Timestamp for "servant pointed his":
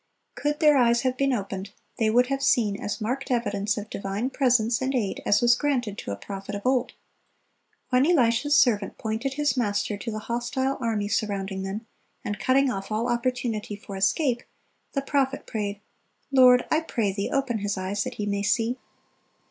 8.57-9.55